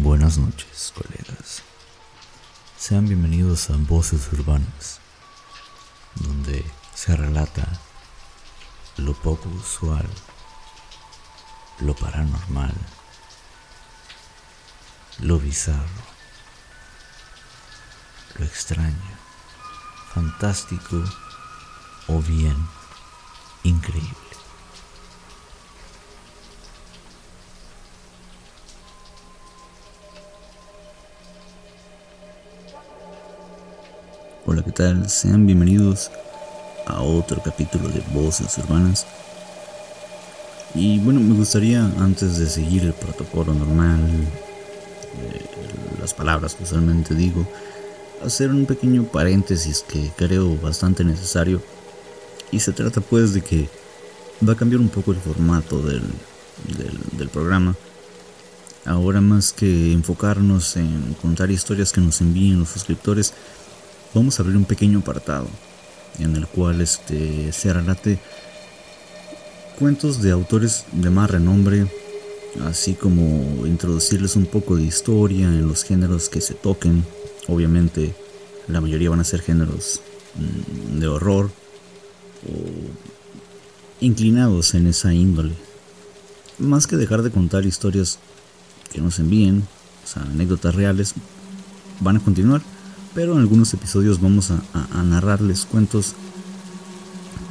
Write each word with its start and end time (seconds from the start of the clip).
Buenas 0.00 0.38
noches, 0.38 0.92
colegas. 0.94 1.64
Sean 2.78 3.08
bienvenidos 3.08 3.68
a 3.68 3.76
Voces 3.76 4.32
Urbanas, 4.32 5.00
donde 6.14 6.64
se 6.94 7.16
relata 7.16 7.66
lo 8.96 9.12
poco 9.14 9.48
usual, 9.48 10.08
lo 11.80 11.96
paranormal, 11.96 12.74
lo 15.18 15.40
bizarro, 15.40 16.04
lo 18.36 18.44
extraño, 18.44 19.18
fantástico 20.14 21.02
o 22.06 22.22
bien 22.22 22.56
increíble. 23.64 24.27
Hola, 34.50 34.62
¿qué 34.62 34.72
tal? 34.72 35.10
Sean 35.10 35.44
bienvenidos 35.44 36.10
a 36.86 37.02
otro 37.02 37.42
capítulo 37.42 37.86
de 37.90 38.02
Voces 38.14 38.56
Urbanas. 38.56 39.06
Y 40.74 41.00
bueno, 41.00 41.20
me 41.20 41.34
gustaría, 41.34 41.84
antes 41.98 42.38
de 42.38 42.48
seguir 42.48 42.84
el 42.84 42.94
protocolo 42.94 43.52
normal, 43.52 44.00
eh, 45.20 45.44
las 46.00 46.14
palabras 46.14 46.54
que 46.54 46.62
usualmente 46.62 47.14
digo, 47.14 47.46
hacer 48.24 48.50
un 48.50 48.64
pequeño 48.64 49.04
paréntesis 49.04 49.84
que 49.86 50.10
creo 50.16 50.56
bastante 50.56 51.04
necesario. 51.04 51.60
Y 52.50 52.60
se 52.60 52.72
trata 52.72 53.02
pues 53.02 53.34
de 53.34 53.42
que 53.42 53.68
va 54.48 54.54
a 54.54 54.56
cambiar 54.56 54.80
un 54.80 54.88
poco 54.88 55.12
el 55.12 55.18
formato 55.18 55.82
del, 55.82 56.04
del, 56.74 56.98
del 57.18 57.28
programa. 57.28 57.76
Ahora 58.86 59.20
más 59.20 59.52
que 59.52 59.92
enfocarnos 59.92 60.78
en 60.78 61.14
contar 61.20 61.50
historias 61.50 61.92
que 61.92 62.00
nos 62.00 62.22
envíen 62.22 62.60
los 62.60 62.70
suscriptores, 62.70 63.34
vamos 64.14 64.38
a 64.38 64.42
abrir 64.42 64.56
un 64.56 64.64
pequeño 64.64 65.00
apartado 65.00 65.48
en 66.18 66.36
el 66.36 66.46
cual 66.46 66.80
este, 66.80 67.52
se 67.52 67.72
relate 67.72 68.18
cuentos 69.78 70.20
de 70.22 70.32
autores 70.32 70.86
de 70.92 71.10
más 71.10 71.30
renombre, 71.30 71.86
así 72.64 72.94
como 72.94 73.66
introducirles 73.66 74.34
un 74.34 74.46
poco 74.46 74.76
de 74.76 74.82
historia 74.82 75.46
en 75.46 75.68
los 75.68 75.84
géneros 75.84 76.28
que 76.28 76.40
se 76.40 76.54
toquen. 76.54 77.04
Obviamente 77.46 78.14
la 78.66 78.80
mayoría 78.80 79.10
van 79.10 79.20
a 79.20 79.24
ser 79.24 79.40
géneros 79.40 80.00
mm, 80.34 80.98
de 80.98 81.06
horror 81.08 81.50
o 82.46 82.56
inclinados 84.00 84.74
en 84.74 84.88
esa 84.88 85.14
índole. 85.14 85.54
Más 86.58 86.86
que 86.86 86.96
dejar 86.96 87.22
de 87.22 87.30
contar 87.30 87.64
historias 87.64 88.18
que 88.92 89.00
nos 89.00 89.18
envíen, 89.20 89.62
o 90.04 90.06
sea, 90.06 90.22
anécdotas 90.22 90.74
reales, 90.74 91.14
van 92.00 92.16
a 92.16 92.20
continuar 92.20 92.62
pero 93.14 93.32
en 93.34 93.40
algunos 93.40 93.72
episodios 93.74 94.20
vamos 94.20 94.50
a, 94.50 95.02
narrarles 95.02 95.64
cuentos 95.64 96.14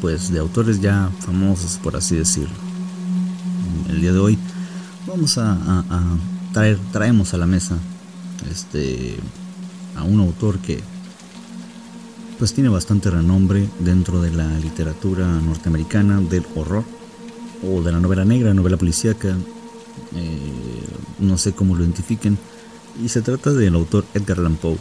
pues 0.02 0.31
de 0.31 0.39
autores 0.39 0.80
ya 0.80 1.09
famosos 1.19 1.80
por 1.81 1.95
así 1.95 2.16
decirlo. 2.16 2.55
El 3.89 4.02
día 4.02 4.14
de 4.14 4.19
hoy 4.19 4.38
vamos 5.08 5.38
a, 5.38 5.83
traer, 6.53 6.77
traemos 6.91 7.33
a 7.33 7.38
la 7.38 7.45
mesa 7.45 7.77
este 8.49 9.17
a 9.95 10.03
un 10.03 10.19
autor 10.19 10.59
que 10.59 10.81
pues 12.38 12.53
tiene 12.53 12.69
bastante 12.69 13.09
renombre 13.09 13.67
dentro 13.80 14.21
de 14.21 14.31
la 14.31 14.47
literatura 14.59 15.25
norteamericana 15.25 16.21
del 16.21 16.45
horror 16.55 16.83
o 17.64 17.81
de 17.81 17.92
la 17.92 17.99
novela 17.99 18.25
negra, 18.25 18.53
novela 18.53 18.77
policíaca, 18.77 19.30
eh, 20.16 20.83
no 21.19 21.38
sé 21.38 21.53
cómo 21.53 21.75
lo 21.75 21.83
identifiquen, 21.83 22.38
y 23.03 23.09
se 23.09 23.21
trata 23.21 23.52
del 23.52 23.75
autor 23.75 24.05
Edgar 24.14 24.39
Allan 24.39 24.55
Poe. 24.55 24.77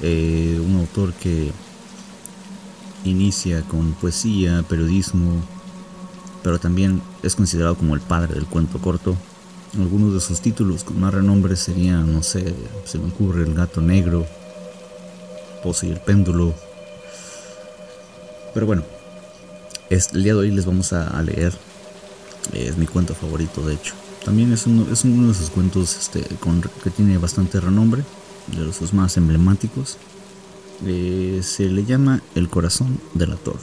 Eh, 0.00 0.60
un 0.64 0.76
autor 0.76 1.12
que 1.14 1.50
inicia 3.04 3.62
con 3.62 3.92
poesía, 3.94 4.64
periodismo, 4.68 5.42
pero 6.42 6.58
también 6.58 7.02
es 7.22 7.34
considerado 7.34 7.76
como 7.76 7.94
el 7.94 8.00
padre 8.00 8.34
del 8.34 8.46
cuento 8.46 8.78
corto. 8.78 9.16
Algunos 9.76 10.14
de 10.14 10.20
sus 10.20 10.40
títulos 10.40 10.84
con 10.84 11.00
más 11.00 11.12
renombre 11.12 11.56
serían, 11.56 12.12
no 12.12 12.22
sé, 12.22 12.54
se 12.84 12.98
me 12.98 13.08
ocurre 13.08 13.42
El 13.42 13.54
gato 13.54 13.80
negro, 13.80 14.26
Pose 15.62 15.88
y 15.88 15.90
el 15.90 16.00
péndulo. 16.00 16.54
Pero 18.54 18.66
bueno, 18.66 18.84
es, 19.90 20.12
el 20.14 20.22
día 20.22 20.34
de 20.34 20.40
hoy 20.40 20.50
les 20.52 20.64
vamos 20.64 20.92
a, 20.92 21.20
leer, 21.22 21.52
es 22.52 22.76
mi 22.76 22.86
cuento 22.86 23.14
favorito 23.14 23.66
de 23.66 23.74
hecho. 23.74 23.94
También 24.24 24.52
es 24.52 24.66
uno, 24.66 24.86
es 24.92 25.04
uno 25.04 25.28
de 25.28 25.34
sus 25.34 25.50
cuentos 25.50 25.96
este, 25.96 26.22
que 26.82 26.90
tiene 26.90 27.18
bastante 27.18 27.60
renombre 27.60 28.04
de 28.56 28.64
los 28.64 28.92
más 28.94 29.16
emblemáticos, 29.16 29.98
eh, 30.86 31.40
se 31.42 31.64
le 31.64 31.84
llama 31.84 32.22
el 32.34 32.48
corazón 32.48 33.00
delator 33.14 33.58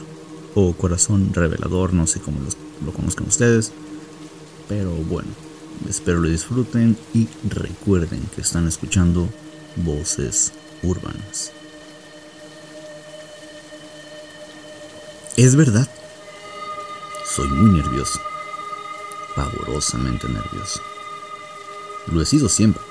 o 0.53 0.73
corazón 0.73 1.33
revelador, 1.33 1.93
no 1.93 2.07
sé 2.07 2.19
cómo 2.19 2.39
lo 2.85 2.91
conozcan 2.91 3.27
ustedes, 3.27 3.71
pero 4.67 4.91
bueno, 4.91 5.29
espero 5.89 6.19
lo 6.19 6.29
disfruten 6.29 6.97
y 7.13 7.27
recuerden 7.49 8.21
que 8.35 8.41
están 8.41 8.67
escuchando 8.67 9.29
voces 9.77 10.53
urbanas. 10.83 11.51
Es 15.37 15.55
verdad, 15.55 15.89
soy 17.25 17.49
muy 17.49 17.81
nervioso, 17.81 18.19
pavorosamente 19.35 20.27
nervioso. 20.29 20.81
Lo 22.07 22.21
he 22.21 22.25
sido 22.25 22.47
siempre, 22.47 22.81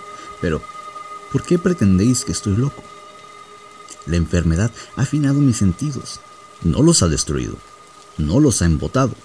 pero 0.42 0.60
¿Por 1.34 1.42
qué 1.42 1.58
pretendéis 1.58 2.24
que 2.24 2.30
estoy 2.30 2.56
loco? 2.56 2.80
La 4.06 4.14
enfermedad 4.14 4.70
ha 4.94 5.02
afinado 5.02 5.40
mis 5.40 5.56
sentidos, 5.56 6.20
no 6.62 6.80
los 6.80 7.02
ha 7.02 7.08
destruido, 7.08 7.56
no 8.18 8.38
los 8.38 8.62
ha 8.62 8.66
embotado, 8.66 9.16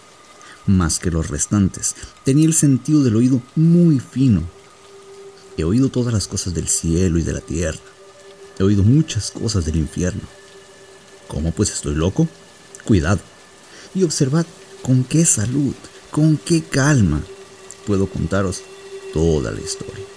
más 0.66 0.98
que 0.98 1.12
los 1.12 1.28
restantes. 1.28 1.96
Tenía 2.24 2.48
el 2.48 2.56
sentido 2.56 3.04
del 3.04 3.16
oído 3.16 3.44
muy 3.56 4.00
fino. 4.00 4.42
He 5.56 5.64
oído 5.64 5.90
todas 5.90 6.12
las 6.12 6.28
cosas 6.28 6.56
del 6.56 6.68
cielo 6.68 7.20
y 7.20 7.22
de 7.22 7.34
la 7.34 7.42
tierra. 7.42 7.78
He 8.58 8.64
oído 8.64 8.82
muchas 8.82 9.30
cosas 9.30 9.66
del 9.66 9.76
infierno. 9.76 10.24
¿Cómo 11.28 11.52
pues 11.52 11.70
estoy 11.70 11.94
loco? 11.94 12.28
Cuidado. 12.86 13.20
Y 13.94 14.02
observad 14.02 14.48
con 14.82 15.04
qué 15.04 15.26
salud, 15.26 15.76
con 16.10 16.38
qué 16.38 16.64
calma 16.64 17.22
puedo 17.86 18.08
contaros 18.08 18.64
toda 19.14 19.52
la 19.52 19.62
historia. 19.62 20.09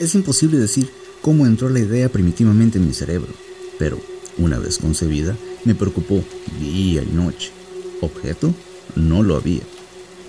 Es 0.00 0.14
imposible 0.14 0.58
decir 0.58 0.88
cómo 1.20 1.46
entró 1.46 1.68
la 1.68 1.78
idea 1.78 2.08
primitivamente 2.08 2.78
en 2.78 2.86
mi 2.86 2.94
cerebro, 2.94 3.28
pero 3.78 4.00
una 4.38 4.58
vez 4.58 4.78
concebida 4.78 5.36
me 5.66 5.74
preocupó 5.74 6.24
día 6.58 7.02
y 7.02 7.14
noche. 7.14 7.52
Objeto 8.00 8.54
no 8.96 9.22
lo 9.22 9.36
había. 9.36 9.60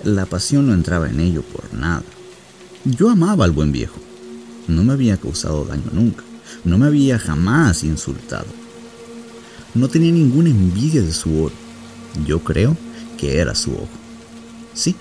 La 0.04 0.26
pasión 0.26 0.66
no 0.66 0.74
entraba 0.74 1.08
en 1.08 1.20
ello 1.20 1.40
por 1.40 1.72
nada. 1.72 2.04
Yo 2.84 3.08
amaba 3.08 3.46
al 3.46 3.52
buen 3.52 3.72
viejo. 3.72 3.96
No 4.68 4.84
me 4.84 4.92
había 4.92 5.16
causado 5.16 5.64
daño 5.64 5.88
nunca. 5.90 6.22
No 6.64 6.76
me 6.76 6.84
había 6.84 7.18
jamás 7.18 7.82
insultado. 7.82 8.48
No 9.74 9.88
tenía 9.88 10.12
ninguna 10.12 10.50
envidia 10.50 11.00
de 11.00 11.14
su 11.14 11.44
oro. 11.44 11.54
Yo 12.26 12.40
creo 12.40 12.76
que 13.16 13.38
era 13.38 13.54
su 13.54 13.72
ojo. 13.72 13.88
Sí, 14.74 14.94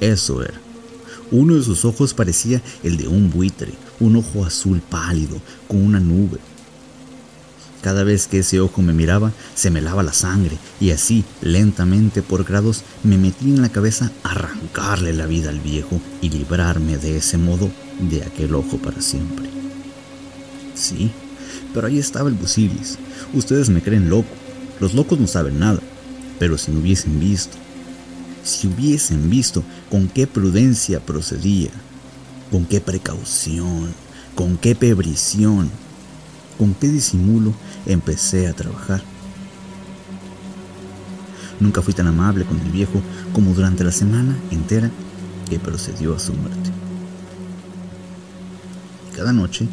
eso 0.00 0.42
era. 0.42 0.63
Uno 1.30 1.54
de 1.54 1.62
sus 1.62 1.84
ojos 1.84 2.14
parecía 2.14 2.62
el 2.82 2.96
de 2.96 3.08
un 3.08 3.30
buitre, 3.30 3.72
un 4.00 4.16
ojo 4.16 4.44
azul 4.44 4.80
pálido, 4.80 5.40
con 5.68 5.84
una 5.84 6.00
nube. 6.00 6.38
Cada 7.82 8.02
vez 8.02 8.26
que 8.26 8.38
ese 8.38 8.60
ojo 8.60 8.80
me 8.80 8.94
miraba, 8.94 9.32
se 9.54 9.70
me 9.70 9.82
lava 9.82 10.02
la 10.02 10.14
sangre, 10.14 10.56
y 10.80 10.90
así, 10.90 11.24
lentamente 11.42 12.22
por 12.22 12.44
grados, 12.44 12.82
me 13.02 13.18
metí 13.18 13.50
en 13.50 13.60
la 13.60 13.68
cabeza 13.68 14.10
arrancarle 14.22 15.12
la 15.12 15.26
vida 15.26 15.50
al 15.50 15.60
viejo 15.60 16.00
y 16.22 16.30
librarme 16.30 16.96
de 16.96 17.18
ese 17.18 17.36
modo 17.36 17.70
de 18.00 18.22
aquel 18.22 18.54
ojo 18.54 18.78
para 18.78 19.02
siempre. 19.02 19.50
Sí, 20.74 21.10
pero 21.74 21.86
ahí 21.86 21.98
estaba 21.98 22.28
el 22.28 22.36
busilis. 22.36 22.98
Ustedes 23.34 23.68
me 23.68 23.82
creen 23.82 24.08
loco. 24.08 24.28
Los 24.80 24.94
locos 24.94 25.18
no 25.20 25.26
saben 25.26 25.58
nada. 25.58 25.80
Pero 26.38 26.56
si 26.58 26.70
me 26.70 26.80
hubiesen 26.80 27.20
visto, 27.20 27.56
si 28.42 28.66
hubiesen 28.66 29.30
visto 29.30 29.62
con 29.94 30.08
qué 30.08 30.26
prudencia 30.26 30.98
procedía, 30.98 31.70
con 32.50 32.64
qué 32.64 32.80
precaución, 32.80 33.94
con 34.34 34.56
qué 34.56 34.74
pebrición, 34.74 35.70
con 36.58 36.74
qué 36.74 36.88
disimulo 36.88 37.54
empecé 37.86 38.48
a 38.48 38.54
trabajar. 38.54 39.04
Nunca 41.60 41.80
fui 41.80 41.94
tan 41.94 42.08
amable 42.08 42.44
con 42.44 42.58
el 42.58 42.72
viejo 42.72 43.00
como 43.32 43.54
durante 43.54 43.84
la 43.84 43.92
semana 43.92 44.36
entera 44.50 44.90
que 45.48 45.60
procedió 45.60 46.16
a 46.16 46.18
su 46.18 46.32
muerte. 46.34 46.72
Cada 49.14 49.32
noche, 49.32 49.68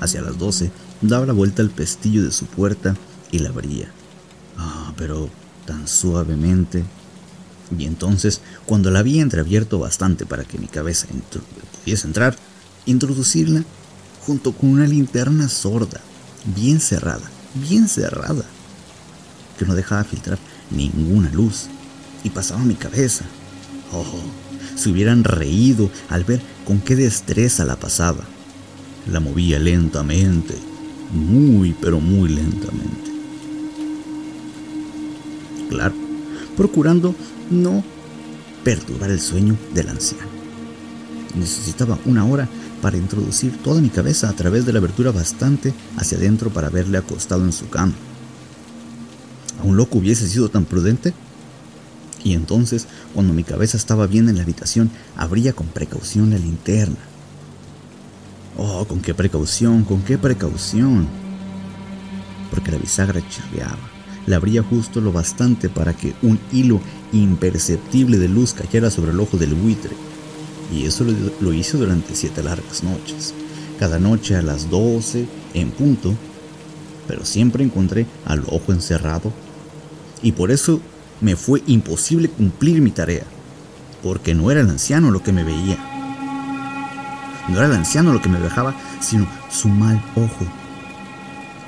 hacia 0.00 0.22
las 0.22 0.38
doce, 0.38 0.70
daba 1.02 1.26
la 1.26 1.34
vuelta 1.34 1.60
al 1.60 1.68
pestillo 1.68 2.24
de 2.24 2.32
su 2.32 2.46
puerta 2.46 2.96
y 3.30 3.40
la 3.40 3.50
abría. 3.50 3.90
Ah, 4.56 4.94
pero 4.96 5.28
tan 5.66 5.86
suavemente 5.86 6.84
y 7.76 7.84
entonces, 7.84 8.40
cuando 8.66 8.90
la 8.90 9.00
había 9.00 9.22
entreabierto 9.22 9.78
bastante 9.78 10.24
para 10.24 10.44
que 10.44 10.58
mi 10.58 10.68
cabeza 10.68 11.06
pudiese 11.82 12.06
entrar, 12.06 12.36
introducirla 12.86 13.64
junto 14.24 14.52
con 14.52 14.70
una 14.70 14.86
linterna 14.86 15.48
sorda, 15.48 16.00
bien 16.56 16.80
cerrada, 16.80 17.28
bien 17.54 17.88
cerrada, 17.88 18.44
que 19.58 19.66
no 19.66 19.74
dejaba 19.74 20.04
filtrar 20.04 20.38
ninguna 20.70 21.30
luz 21.30 21.66
y 22.24 22.30
pasaba 22.30 22.60
mi 22.60 22.74
cabeza. 22.74 23.24
Oh, 23.92 24.04
se 24.76 24.90
hubieran 24.90 25.24
reído 25.24 25.90
al 26.08 26.24
ver 26.24 26.40
con 26.64 26.80
qué 26.80 26.96
destreza 26.96 27.64
la 27.64 27.76
pasaba. 27.76 28.24
La 29.10 29.20
movía 29.20 29.58
lentamente, 29.58 30.54
muy 31.12 31.74
pero 31.80 32.00
muy 32.00 32.28
lentamente. 32.28 33.17
Procurando 36.58 37.14
no 37.50 37.84
perturbar 38.64 39.10
el 39.10 39.20
sueño 39.20 39.56
del 39.72 39.88
anciano. 39.88 40.26
Necesitaba 41.36 41.98
una 42.04 42.26
hora 42.26 42.48
para 42.82 42.96
introducir 42.96 43.56
toda 43.62 43.80
mi 43.80 43.90
cabeza 43.90 44.28
a 44.28 44.32
través 44.32 44.66
de 44.66 44.72
la 44.72 44.80
abertura 44.80 45.12
bastante 45.12 45.72
hacia 45.96 46.18
adentro 46.18 46.50
para 46.50 46.68
verle 46.68 46.98
acostado 46.98 47.44
en 47.44 47.52
su 47.52 47.68
cama. 47.68 47.92
¿A 49.60 49.64
un 49.64 49.76
loco 49.76 49.98
hubiese 49.98 50.26
sido 50.26 50.48
tan 50.48 50.64
prudente? 50.64 51.14
Y 52.24 52.34
entonces, 52.34 52.88
cuando 53.14 53.34
mi 53.34 53.44
cabeza 53.44 53.76
estaba 53.76 54.08
bien 54.08 54.28
en 54.28 54.36
la 54.36 54.42
habitación, 54.42 54.90
abría 55.16 55.52
con 55.52 55.68
precaución 55.68 56.30
la 56.30 56.38
linterna. 56.38 56.98
Oh, 58.56 58.84
con 58.84 59.00
qué 59.00 59.14
precaución, 59.14 59.84
con 59.84 60.02
qué 60.02 60.18
precaución. 60.18 61.06
Porque 62.50 62.72
la 62.72 62.78
bisagra 62.78 63.22
chirriaba. 63.28 63.97
La 64.28 64.36
abría 64.36 64.62
justo 64.62 65.00
lo 65.00 65.10
bastante 65.10 65.70
para 65.70 65.94
que 65.94 66.12
un 66.20 66.38
hilo 66.52 66.82
imperceptible 67.14 68.18
de 68.18 68.28
luz 68.28 68.52
cayera 68.52 68.90
sobre 68.90 69.12
el 69.12 69.20
ojo 69.20 69.38
del 69.38 69.54
buitre. 69.54 69.92
Y 70.70 70.84
eso 70.84 71.04
lo, 71.04 71.14
lo 71.40 71.54
hice 71.54 71.78
durante 71.78 72.14
siete 72.14 72.42
largas 72.42 72.84
noches. 72.84 73.32
Cada 73.78 73.98
noche 73.98 74.36
a 74.36 74.42
las 74.42 74.68
doce, 74.68 75.26
en 75.54 75.70
punto. 75.70 76.14
Pero 77.06 77.24
siempre 77.24 77.64
encontré 77.64 78.04
al 78.26 78.40
ojo 78.50 78.74
encerrado. 78.74 79.32
Y 80.22 80.32
por 80.32 80.50
eso 80.50 80.78
me 81.22 81.34
fue 81.34 81.62
imposible 81.66 82.28
cumplir 82.28 82.82
mi 82.82 82.90
tarea, 82.90 83.24
porque 84.02 84.34
no 84.34 84.50
era 84.50 84.60
el 84.60 84.68
anciano 84.68 85.10
lo 85.10 85.22
que 85.22 85.32
me 85.32 85.42
veía. 85.42 85.78
No 87.48 87.56
era 87.56 87.64
el 87.64 87.72
anciano 87.72 88.12
lo 88.12 88.20
que 88.20 88.28
me 88.28 88.40
dejaba, 88.40 88.74
sino 89.00 89.26
su 89.50 89.68
mal 89.70 90.04
ojo. 90.16 90.44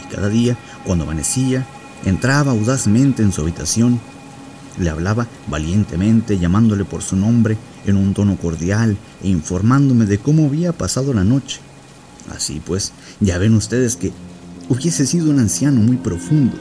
Y 0.05 0.15
cada 0.15 0.29
día, 0.29 0.59
cuando 0.85 1.05
amanecía, 1.05 1.67
entraba 2.05 2.53
audazmente 2.53 3.23
en 3.23 3.33
su 3.33 3.43
habitación, 3.43 4.01
le 4.79 4.91
hablaba 4.91 5.27
valientemente, 5.49 6.39
llamándole 6.39 6.85
por 6.85 7.03
su 7.03 7.17
nombre 7.17 7.57
en 7.87 7.97
un 7.97 8.15
tono 8.15 8.37
cordial 8.37 8.97
e 9.23 9.29
informándome 9.29 10.07
de 10.07 10.19
cómo 10.19 10.47
había 10.47 10.73
pasado 10.73 11.13
la 11.13 11.25
noche. 11.25 11.61
Así 12.35 12.61
pues, 12.65 12.93
ya 13.21 13.39
ven 13.39 13.55
ustedes 13.55 13.97
que 13.97 14.13
hubiese 14.69 15.07
sido 15.07 15.31
un 15.31 15.39
anciano 15.39 15.81
muy 15.81 15.97
profundo. 15.97 16.57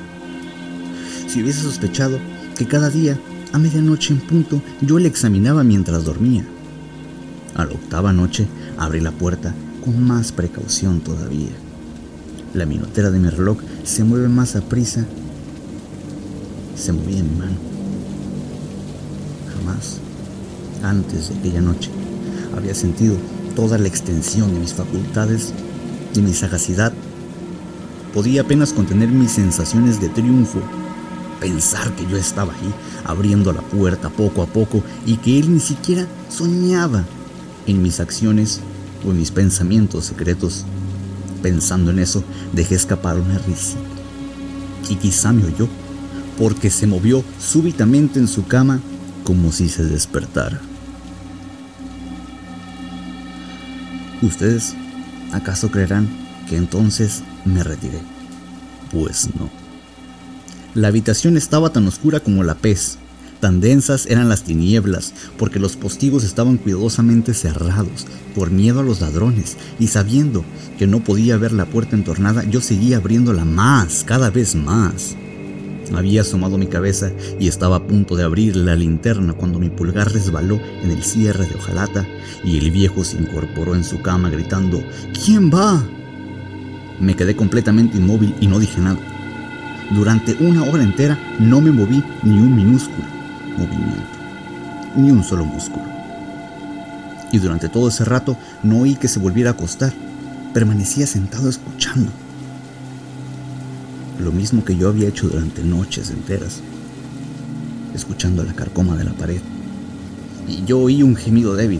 Si 1.27 1.41
hubiese 1.41 1.62
sospechado 1.62 2.19
que 2.57 2.68
cada 2.68 2.89
día, 2.89 3.19
a 3.53 3.57
medianoche 3.57 4.13
en 4.13 4.19
punto, 4.19 4.62
yo 4.81 5.00
le 5.00 5.07
examinaba 5.07 5.63
mientras 5.63 6.03
dormía. 6.03 6.45
A 7.56 7.65
la 7.65 7.74
octava 7.74 8.13
noche 8.13 8.47
abrí 8.77 9.00
la 9.00 9.12
puerta 9.12 9.53
con 9.83 10.03
más 10.03 10.31
precaución 10.31 11.01
todavía. 11.01 11.50
La 12.53 12.65
minutera 12.65 13.12
de 13.12 13.19
mi 13.19 13.30
reloj 13.30 13.59
se 13.83 14.03
mueve 14.03 14.27
más 14.27 14.56
a 14.56 14.62
prisa. 14.62 15.06
Se 16.79 16.93
movía 16.93 17.21
mi 17.21 17.35
mano. 17.37 17.57
Jamás, 19.53 19.97
antes 20.81 21.27
de 21.27 21.37
aquella 21.37 21.59
noche, 21.59 21.91
había 22.55 22.73
sentido 22.73 23.17
toda 23.53 23.77
la 23.77 23.89
extensión 23.89 24.53
de 24.53 24.61
mis 24.61 24.73
facultades, 24.73 25.53
de 26.13 26.21
mi 26.21 26.33
sagacidad. 26.33 26.93
Podía 28.13 28.41
apenas 28.41 28.71
contener 28.71 29.09
mis 29.09 29.31
sensaciones 29.31 29.99
de 29.99 30.07
triunfo 30.07 30.61
pensar 31.41 31.93
que 31.95 32.05
yo 32.07 32.15
estaba 32.17 32.53
ahí 32.53 32.73
abriendo 33.05 33.51
la 33.51 33.61
puerta 33.61 34.09
poco 34.09 34.41
a 34.41 34.45
poco 34.45 34.81
y 35.05 35.17
que 35.17 35.39
él 35.39 35.53
ni 35.53 35.59
siquiera 35.59 36.07
soñaba 36.29 37.03
en 37.67 37.81
mis 37.81 37.99
acciones 37.99 38.61
o 39.05 39.11
en 39.11 39.17
mis 39.17 39.31
pensamientos 39.31 40.05
secretos. 40.05 40.65
Pensando 41.41 41.91
en 41.91 41.99
eso, 41.99 42.23
dejé 42.53 42.75
escapar 42.75 43.19
una 43.19 43.37
risa. 43.39 43.77
Y 44.89 44.95
quizá 44.95 45.31
me 45.31 45.45
oyó, 45.45 45.67
porque 46.39 46.69
se 46.71 46.88
movió 46.88 47.24
súbitamente 47.38 48.18
en 48.18 48.30
su 48.30 48.47
cama 48.47 48.80
como 49.25 49.51
si 49.51 49.68
se 49.68 49.83
despertara. 49.83 50.59
¿Ustedes 54.21 54.74
acaso 55.33 55.69
creerán 55.69 56.07
que 56.47 56.56
entonces 56.56 57.24
me 57.45 57.63
retiré? 57.63 58.00
Pues 58.91 59.30
no. 59.38 59.50
La 60.74 60.88
habitación 60.88 61.36
estaba 61.36 61.71
tan 61.71 61.88
oscura 61.88 62.21
como 62.21 62.44
la 62.44 62.56
pez, 62.56 62.97
tan 63.41 63.59
densas 63.59 64.06
eran 64.06 64.30
las 64.30 64.44
tinieblas, 64.44 65.13
porque 65.38 65.59
los 65.59 65.75
postigos 65.75 66.24
estaban 66.24 66.57
cuidadosamente 66.57 67.33
cerrados, 67.33 68.07
por 68.36 68.50
miedo 68.50 68.80
a 68.80 68.83
los 68.83 69.01
ladrones, 69.01 69.57
y 69.77 69.88
sabiendo 69.88 70.45
que 70.77 70.88
no 70.88 71.03
podía 71.03 71.38
ver 71.38 71.51
la 71.51 71.65
puerta 71.65 71.95
entornada, 71.95 72.44
yo 72.45 72.62
seguía 72.62 72.97
abriéndola 72.97 73.45
más, 73.45 74.03
cada 74.06 74.30
vez 74.30 74.56
más. 74.56 75.15
Había 75.95 76.21
asomado 76.21 76.57
mi 76.57 76.68
cabeza 76.68 77.12
y 77.39 77.47
estaba 77.47 77.77
a 77.77 77.83
punto 77.83 78.15
de 78.15 78.24
abrir 78.24 78.56
la 78.56 78.75
linterna 78.75 79.33
cuando 79.33 79.59
mi 79.59 79.69
pulgar 79.69 80.12
resbaló 80.12 80.59
en 80.83 80.91
el 80.91 81.03
cierre 81.03 81.45
de 81.45 81.56
hojalata 81.56 82.06
y 82.44 82.57
el 82.57 82.71
viejo 82.71 83.03
se 83.03 83.18
incorporó 83.18 83.75
en 83.75 83.83
su 83.83 84.01
cama 84.01 84.30
gritando, 84.30 84.83
¿Quién 85.25 85.50
va? 85.51 85.83
Me 87.00 87.15
quedé 87.15 87.36
completamente 87.36 87.97
inmóvil 87.97 88.36
y 88.39 88.47
no 88.47 88.59
dije 88.59 88.80
nada. 88.81 89.00
Durante 89.91 90.36
una 90.39 90.63
hora 90.63 90.83
entera 90.83 91.18
no 91.39 91.62
me 91.62 91.71
moví 91.71 92.03
ni 92.24 92.39
un 92.39 92.56
minúsculo 92.56 93.07
movimiento, 93.57 94.03
ni 94.95 95.12
un 95.12 95.24
solo 95.24 95.45
músculo. 95.45 95.86
Y 97.31 97.38
durante 97.39 97.69
todo 97.69 97.89
ese 97.89 98.06
rato 98.06 98.38
no 98.63 98.80
oí 98.80 98.95
que 98.95 99.07
se 99.07 99.19
volviera 99.19 99.51
a 99.51 99.53
acostar. 99.53 99.94
Permanecía 100.53 101.06
sentado 101.06 101.50
escuchando. 101.50 102.12
Lo 104.19 104.31
mismo 104.31 104.66
que 104.66 104.75
yo 104.75 104.89
había 104.89 105.07
hecho 105.07 105.27
durante 105.27 105.63
noches 105.63 106.10
enteras, 106.10 106.60
escuchando 107.95 108.44
la 108.44 108.54
carcoma 108.54 108.98
de 108.98 109.06
la 109.06 109.13
pared. 109.13 109.42
Y 110.48 110.66
yo 110.66 110.80
oí 110.80 111.04
un 111.04 111.16
gemido 111.16 111.56
débil 111.56 111.80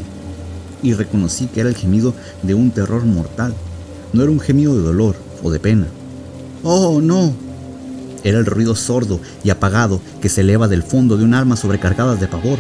y 0.82 0.94
reconocí 0.94 1.48
que 1.48 1.60
era 1.60 1.70
el 1.70 1.76
gemido 1.76 2.14
de 2.44 2.54
un 2.54 2.72
terror 2.72 3.04
mortal. 3.06 3.54
No 4.14 4.24
era 4.24 4.32
un 4.32 4.40
gemido 4.40 4.76
de 4.76 4.84
dolor 4.84 5.16
o 5.44 5.52
de 5.52 5.60
pena. 5.60 5.88
Oh, 6.64 7.02
no, 7.02 7.34
era 8.24 8.40
el 8.40 8.46
ruido 8.46 8.76
sordo 8.76 9.20
y 9.44 9.50
apagado 9.50 10.02
que 10.22 10.30
se 10.30 10.42
eleva 10.42 10.68
del 10.68 10.84
fondo 10.84 11.18
de 11.18 11.24
un 11.24 11.34
alma 11.34 11.56
sobrecargada 11.56 12.16
de 12.16 12.28
pavor. 12.28 12.60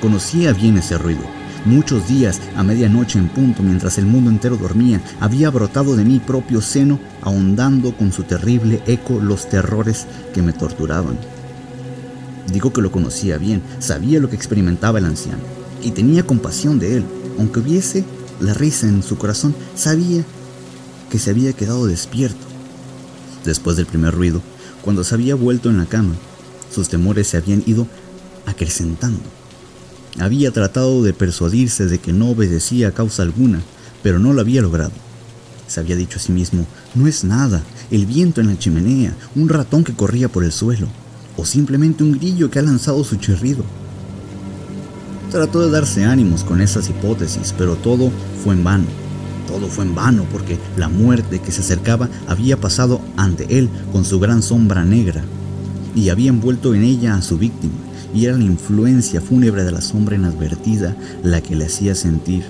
Conocía 0.00 0.52
bien 0.52 0.78
ese 0.78 0.98
ruido. 0.98 1.39
Muchos 1.66 2.08
días, 2.08 2.40
a 2.56 2.62
medianoche 2.62 3.18
en 3.18 3.28
punto, 3.28 3.62
mientras 3.62 3.98
el 3.98 4.06
mundo 4.06 4.30
entero 4.30 4.56
dormía, 4.56 5.02
había 5.20 5.50
brotado 5.50 5.94
de 5.94 6.06
mi 6.06 6.18
propio 6.18 6.62
seno, 6.62 6.98
ahondando 7.20 7.94
con 7.94 8.12
su 8.12 8.22
terrible 8.22 8.82
eco 8.86 9.20
los 9.20 9.46
terrores 9.46 10.06
que 10.32 10.40
me 10.40 10.54
torturaban. 10.54 11.18
Digo 12.50 12.72
que 12.72 12.80
lo 12.80 12.90
conocía 12.90 13.36
bien, 13.36 13.62
sabía 13.78 14.20
lo 14.20 14.30
que 14.30 14.36
experimentaba 14.36 15.00
el 15.00 15.04
anciano, 15.04 15.42
y 15.82 15.90
tenía 15.90 16.22
compasión 16.22 16.78
de 16.78 16.96
él. 16.96 17.04
Aunque 17.38 17.60
hubiese 17.60 18.04
la 18.40 18.54
risa 18.54 18.88
en 18.88 19.02
su 19.02 19.18
corazón, 19.18 19.54
sabía 19.74 20.24
que 21.10 21.18
se 21.18 21.28
había 21.28 21.52
quedado 21.52 21.86
despierto. 21.86 22.46
Después 23.44 23.76
del 23.76 23.84
primer 23.84 24.14
ruido, 24.14 24.40
cuando 24.80 25.04
se 25.04 25.14
había 25.14 25.34
vuelto 25.34 25.68
en 25.68 25.76
la 25.76 25.84
cama, 25.86 26.14
sus 26.74 26.88
temores 26.88 27.26
se 27.26 27.36
habían 27.36 27.62
ido 27.66 27.86
acrecentando. 28.46 29.20
Había 30.18 30.50
tratado 30.50 31.02
de 31.02 31.12
persuadirse 31.12 31.86
de 31.86 31.98
que 31.98 32.12
no 32.12 32.30
obedecía 32.30 32.88
a 32.88 32.92
causa 32.92 33.22
alguna, 33.22 33.60
pero 34.02 34.18
no 34.18 34.32
lo 34.32 34.40
había 34.40 34.62
logrado. 34.62 34.92
Se 35.68 35.78
había 35.78 35.94
dicho 35.94 36.18
a 36.18 36.20
sí 36.20 36.32
mismo, 36.32 36.66
no 36.94 37.06
es 37.06 37.22
nada, 37.22 37.62
el 37.90 38.06
viento 38.06 38.40
en 38.40 38.48
la 38.48 38.58
chimenea, 38.58 39.14
un 39.36 39.48
ratón 39.48 39.84
que 39.84 39.94
corría 39.94 40.28
por 40.28 40.42
el 40.42 40.50
suelo, 40.50 40.88
o 41.36 41.44
simplemente 41.44 42.02
un 42.02 42.12
grillo 42.12 42.50
que 42.50 42.58
ha 42.58 42.62
lanzado 42.62 43.04
su 43.04 43.16
chirrido. 43.16 43.64
Trató 45.30 45.60
de 45.60 45.70
darse 45.70 46.04
ánimos 46.04 46.42
con 46.42 46.60
esas 46.60 46.88
hipótesis, 46.90 47.54
pero 47.56 47.76
todo 47.76 48.10
fue 48.42 48.54
en 48.54 48.64
vano. 48.64 48.86
Todo 49.46 49.68
fue 49.68 49.84
en 49.84 49.94
vano 49.94 50.26
porque 50.32 50.58
la 50.76 50.88
muerte 50.88 51.40
que 51.40 51.52
se 51.52 51.60
acercaba 51.60 52.08
había 52.26 52.56
pasado 52.56 53.00
ante 53.16 53.58
él 53.58 53.68
con 53.92 54.04
su 54.04 54.18
gran 54.18 54.42
sombra 54.42 54.84
negra 54.84 55.22
y 55.94 56.08
había 56.08 56.30
envuelto 56.30 56.74
en 56.74 56.82
ella 56.82 57.14
a 57.14 57.22
su 57.22 57.38
víctima 57.38 57.74
y 58.14 58.26
era 58.26 58.36
la 58.36 58.44
influencia 58.44 59.20
fúnebre 59.20 59.64
de 59.64 59.72
la 59.72 59.80
sombra 59.80 60.16
inadvertida 60.16 60.96
la 61.22 61.40
que 61.40 61.56
le 61.56 61.66
hacía 61.66 61.94
sentir, 61.94 62.44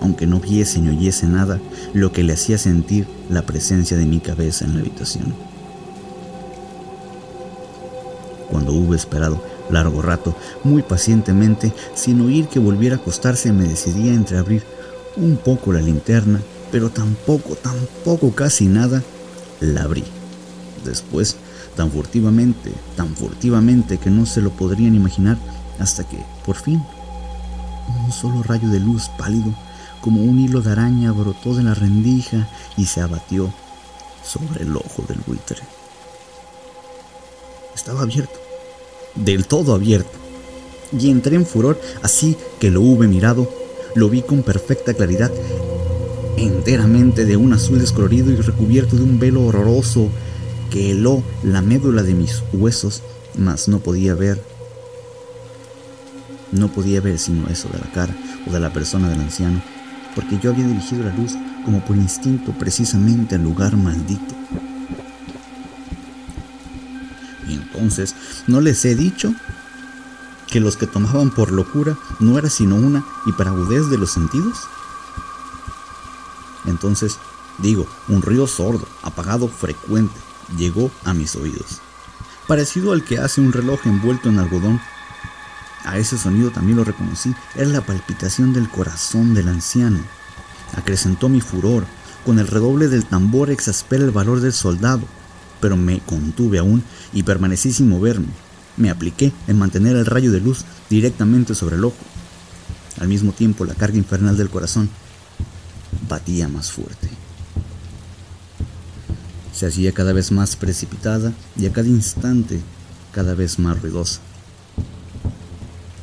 aunque 0.00 0.26
no 0.26 0.40
viese 0.40 0.80
ni 0.80 0.88
oyese 0.96 1.26
nada, 1.26 1.60
lo 1.92 2.12
que 2.12 2.22
le 2.22 2.32
hacía 2.32 2.58
sentir 2.58 3.06
la 3.28 3.42
presencia 3.42 3.96
de 3.96 4.06
mi 4.06 4.20
cabeza 4.20 4.64
en 4.64 4.74
la 4.74 4.80
habitación. 4.80 5.34
Cuando 8.50 8.72
hubo 8.72 8.94
esperado 8.94 9.42
largo 9.70 10.02
rato, 10.02 10.36
muy 10.64 10.82
pacientemente, 10.82 11.72
sin 11.94 12.20
oír 12.20 12.46
que 12.48 12.58
volviera 12.58 12.96
a 12.96 12.98
acostarse, 12.98 13.52
me 13.52 13.66
decidí 13.66 14.08
a 14.10 14.14
entreabrir 14.14 14.62
un 15.16 15.36
poco 15.36 15.72
la 15.72 15.80
linterna, 15.80 16.40
pero 16.70 16.90
tampoco, 16.90 17.54
tampoco 17.54 18.32
casi 18.34 18.66
nada, 18.66 19.02
la 19.60 19.82
abrí. 19.82 20.04
Después, 20.84 21.36
tan 21.76 21.90
furtivamente, 21.90 22.72
tan 22.96 23.14
furtivamente 23.14 23.98
que 23.98 24.10
no 24.10 24.26
se 24.26 24.40
lo 24.40 24.50
podrían 24.50 24.94
imaginar, 24.94 25.38
hasta 25.78 26.04
que, 26.04 26.18
por 26.44 26.56
fin, 26.56 26.82
un 28.04 28.12
solo 28.12 28.42
rayo 28.42 28.68
de 28.68 28.80
luz 28.80 29.08
pálido, 29.18 29.52
como 30.00 30.22
un 30.22 30.38
hilo 30.40 30.60
de 30.60 30.72
araña, 30.72 31.12
brotó 31.12 31.54
de 31.54 31.62
la 31.62 31.74
rendija 31.74 32.48
y 32.76 32.86
se 32.86 33.00
abatió 33.00 33.52
sobre 34.24 34.64
el 34.64 34.76
ojo 34.76 35.04
del 35.08 35.18
buitre. 35.26 35.62
Estaba 37.74 38.02
abierto, 38.02 38.38
del 39.14 39.46
todo 39.46 39.74
abierto, 39.74 40.18
y 40.98 41.10
entré 41.10 41.36
en 41.36 41.46
furor, 41.46 41.80
así 42.02 42.36
que 42.60 42.70
lo 42.70 42.82
hube 42.82 43.08
mirado, 43.08 43.48
lo 43.94 44.08
vi 44.10 44.22
con 44.22 44.42
perfecta 44.42 44.94
claridad, 44.94 45.32
enteramente 46.36 47.24
de 47.24 47.36
un 47.36 47.52
azul 47.52 47.78
descolorido 47.78 48.30
y 48.30 48.36
recubierto 48.36 48.96
de 48.96 49.02
un 49.02 49.18
velo 49.18 49.44
horroroso 49.46 50.08
que 50.72 50.90
heló 50.90 51.22
la 51.42 51.60
médula 51.60 52.02
de 52.02 52.14
mis 52.14 52.42
huesos, 52.52 53.02
mas 53.36 53.68
no 53.68 53.80
podía 53.80 54.14
ver 54.14 54.42
no 56.50 56.68
podía 56.68 57.00
ver 57.00 57.18
sino 57.18 57.48
eso 57.48 57.68
de 57.68 57.78
la 57.78 57.90
cara 57.92 58.14
o 58.46 58.52
de 58.52 58.60
la 58.60 58.72
persona 58.72 59.08
del 59.08 59.20
anciano, 59.20 59.62
porque 60.14 60.38
yo 60.38 60.50
había 60.50 60.66
dirigido 60.66 61.04
la 61.04 61.14
luz 61.14 61.32
como 61.64 61.84
por 61.84 61.96
instinto 61.96 62.52
precisamente 62.52 63.34
al 63.34 63.42
lugar 63.42 63.76
maldito. 63.76 64.34
Y 67.48 67.54
entonces, 67.54 68.14
¿no 68.46 68.60
les 68.60 68.84
he 68.84 68.94
dicho 68.94 69.34
que 70.48 70.60
los 70.60 70.76
que 70.76 70.86
tomaban 70.86 71.30
por 71.30 71.52
locura 71.52 71.96
no 72.20 72.38
era 72.38 72.50
sino 72.50 72.76
una 72.76 73.04
hiperagudez 73.26 73.88
de 73.88 73.98
los 73.98 74.10
sentidos? 74.10 74.58
Entonces, 76.66 77.18
digo, 77.58 77.86
un 78.08 78.22
ruido 78.22 78.46
sordo, 78.46 78.86
apagado, 79.02 79.48
frecuente, 79.48 80.14
llegó 80.56 80.90
a 81.04 81.14
mis 81.14 81.36
oídos, 81.36 81.80
parecido 82.46 82.92
al 82.92 83.04
que 83.04 83.18
hace 83.18 83.40
un 83.40 83.52
reloj 83.52 83.80
envuelto 83.86 84.28
en 84.28 84.38
algodón 84.38 84.80
a 85.84 85.98
ese 85.98 86.16
sonido 86.16 86.50
también 86.50 86.76
lo 86.76 86.84
reconocí. 86.84 87.34
Era 87.54 87.68
la 87.68 87.80
palpitación 87.80 88.52
del 88.52 88.68
corazón 88.68 89.34
del 89.34 89.48
anciano. 89.48 89.98
Acrecentó 90.76 91.28
mi 91.28 91.40
furor. 91.40 91.84
Con 92.24 92.38
el 92.38 92.46
redoble 92.46 92.86
del 92.86 93.04
tambor 93.04 93.50
exaspera 93.50 94.04
el 94.04 94.12
valor 94.12 94.40
del 94.40 94.52
soldado. 94.52 95.02
Pero 95.60 95.76
me 95.76 96.00
contuve 96.00 96.58
aún 96.58 96.84
y 97.12 97.24
permanecí 97.24 97.72
sin 97.72 97.88
moverme. 97.88 98.28
Me 98.76 98.90
apliqué 98.90 99.32
en 99.48 99.58
mantener 99.58 99.96
el 99.96 100.06
rayo 100.06 100.30
de 100.30 100.40
luz 100.40 100.64
directamente 100.88 101.54
sobre 101.54 101.76
el 101.76 101.84
ojo. 101.84 101.96
Al 103.00 103.08
mismo 103.08 103.32
tiempo 103.32 103.64
la 103.64 103.74
carga 103.74 103.98
infernal 103.98 104.36
del 104.36 104.50
corazón 104.50 104.88
batía 106.08 106.48
más 106.48 106.70
fuerte. 106.70 107.21
Se 109.62 109.68
hacía 109.68 109.92
cada 109.92 110.12
vez 110.12 110.32
más 110.32 110.56
precipitada 110.56 111.32
y 111.56 111.66
a 111.66 111.72
cada 111.72 111.86
instante 111.86 112.60
cada 113.12 113.34
vez 113.34 113.60
más 113.60 113.80
ruidosa. 113.80 114.18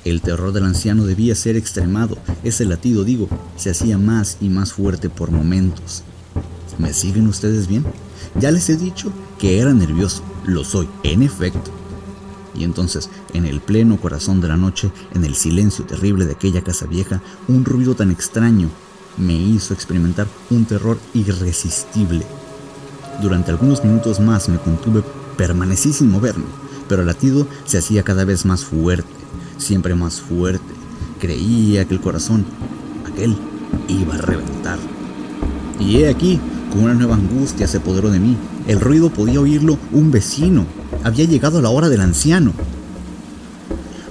El 0.05 0.21
terror 0.21 0.53
del 0.53 0.63
anciano 0.63 1.03
debía 1.03 1.35
ser 1.35 1.57
extremado. 1.57 2.17
Ese 2.45 2.63
latido, 2.63 3.03
digo, 3.03 3.27
se 3.57 3.69
hacía 3.69 3.97
más 3.97 4.37
y 4.39 4.47
más 4.47 4.71
fuerte 4.71 5.09
por 5.09 5.31
momentos. 5.31 6.03
¿Me 6.77 6.93
siguen 6.93 7.27
ustedes 7.27 7.67
bien? 7.67 7.83
Ya 8.39 8.49
les 8.51 8.69
he 8.69 8.77
dicho 8.77 9.11
que 9.37 9.59
era 9.59 9.73
nervioso. 9.73 10.23
Lo 10.45 10.63
soy, 10.63 10.87
en 11.03 11.21
efecto. 11.21 11.69
Y 12.55 12.63
entonces, 12.63 13.09
en 13.33 13.45
el 13.45 13.59
pleno 13.59 13.99
corazón 13.99 14.39
de 14.39 14.47
la 14.47 14.55
noche, 14.55 14.89
en 15.13 15.25
el 15.25 15.35
silencio 15.35 15.83
terrible 15.83 16.25
de 16.25 16.31
aquella 16.31 16.63
casa 16.63 16.85
vieja, 16.85 17.21
un 17.49 17.65
ruido 17.65 17.93
tan 17.93 18.09
extraño 18.09 18.69
me 19.17 19.33
hizo 19.33 19.73
experimentar 19.73 20.27
un 20.49 20.63
terror 20.63 20.97
irresistible. 21.13 22.25
Durante 23.21 23.51
algunos 23.51 23.83
minutos 23.83 24.19
más 24.19 24.49
me 24.49 24.57
contuve, 24.57 25.03
permanecí 25.37 25.93
sin 25.93 26.09
moverme, 26.09 26.45
pero 26.87 27.01
el 27.01 27.07
latido 27.07 27.47
se 27.65 27.77
hacía 27.77 28.03
cada 28.03 28.25
vez 28.25 28.45
más 28.45 28.63
fuerte 28.63 29.19
siempre 29.59 29.93
más 29.95 30.21
fuerte. 30.21 30.73
Creía 31.19 31.85
que 31.85 31.93
el 31.93 32.01
corazón, 32.01 32.45
aquel, 33.07 33.35
iba 33.87 34.15
a 34.15 34.19
reventar. 34.19 34.79
Y 35.79 35.97
he 35.97 36.09
aquí, 36.09 36.39
con 36.71 36.83
una 36.83 36.93
nueva 36.93 37.15
angustia 37.15 37.67
se 37.67 37.77
apoderó 37.77 38.09
de 38.09 38.19
mí. 38.19 38.37
El 38.67 38.79
ruido 38.79 39.09
podía 39.09 39.41
oírlo 39.41 39.77
un 39.91 40.11
vecino. 40.11 40.65
Había 41.03 41.25
llegado 41.25 41.61
la 41.61 41.69
hora 41.69 41.89
del 41.89 42.01
anciano. 42.01 42.53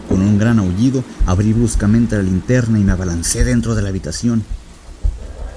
Con 0.08 0.20
un 0.20 0.38
gran 0.38 0.58
aullido 0.58 1.04
abrí 1.26 1.52
bruscamente 1.52 2.16
la 2.16 2.22
linterna 2.22 2.78
y 2.78 2.84
me 2.84 2.92
abalancé 2.92 3.44
dentro 3.44 3.74
de 3.74 3.82
la 3.82 3.88
habitación. 3.88 4.42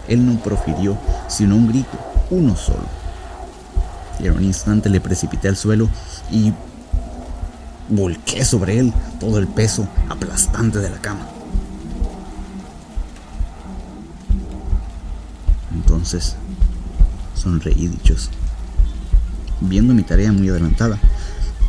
Él 0.07 0.25
no 0.25 0.41
profirió 0.43 0.97
sino 1.29 1.55
un 1.55 1.69
grito, 1.69 1.97
uno 2.29 2.55
solo. 2.55 3.00
Y 4.21 4.27
en 4.27 4.33
un 4.33 4.43
instante 4.43 4.89
le 4.89 5.01
precipité 5.01 5.47
al 5.47 5.57
suelo 5.57 5.89
y 6.31 6.53
Volqué 7.91 8.45
sobre 8.45 8.79
él 8.79 8.93
todo 9.19 9.37
el 9.37 9.49
peso 9.49 9.85
aplastante 10.07 10.79
de 10.79 10.89
la 10.89 10.97
cama. 11.01 11.27
Entonces, 15.73 16.37
sonreí 17.35 17.89
dichoso, 17.89 18.29
viendo 19.59 19.93
mi 19.93 20.03
tarea 20.03 20.31
muy 20.31 20.47
adelantada, 20.47 20.97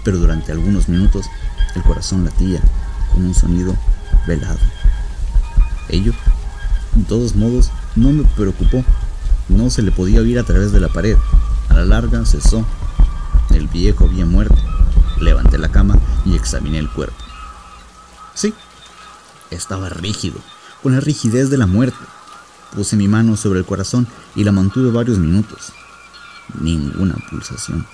pero 0.04 0.18
durante 0.18 0.52
algunos 0.52 0.88
minutos 0.88 1.26
el 1.74 1.82
corazón 1.82 2.24
latía 2.24 2.60
con 3.12 3.24
un 3.24 3.34
sonido 3.34 3.74
velado. 4.28 4.60
Ello, 5.88 6.12
de 6.94 7.02
todos 7.02 7.34
modos, 7.34 7.72
no 7.96 8.12
me 8.12 8.22
preocupó. 8.22 8.84
No 9.48 9.70
se 9.70 9.82
le 9.82 9.90
podía 9.90 10.20
oír 10.20 10.38
a 10.38 10.44
través 10.44 10.70
de 10.70 10.78
la 10.78 10.88
pared. 10.88 11.16
A 11.72 11.74
la 11.74 11.86
larga 11.86 12.26
cesó. 12.26 12.66
El 13.48 13.66
viejo 13.66 14.04
había 14.04 14.26
muerto. 14.26 14.56
Levanté 15.20 15.56
la 15.56 15.70
cama 15.70 15.98
y 16.26 16.36
examiné 16.36 16.78
el 16.78 16.90
cuerpo. 16.90 17.16
Sí, 18.34 18.52
estaba 19.50 19.88
rígido, 19.88 20.38
con 20.82 20.92
la 20.92 21.00
rigidez 21.00 21.48
de 21.48 21.56
la 21.56 21.66
muerte. 21.66 21.96
Puse 22.74 22.96
mi 22.96 23.08
mano 23.08 23.38
sobre 23.38 23.60
el 23.60 23.64
corazón 23.64 24.06
y 24.34 24.44
la 24.44 24.52
mantuve 24.52 24.90
varios 24.90 25.16
minutos. 25.16 25.72
Ninguna 26.60 27.14
pulsación. 27.30 27.86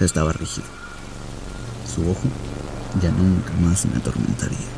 Estaba 0.00 0.32
rígido. 0.32 0.66
Su 1.94 2.10
ojo 2.10 2.28
ya 3.00 3.12
nunca 3.12 3.52
más 3.60 3.86
me 3.86 3.98
atormentaría. 3.98 4.75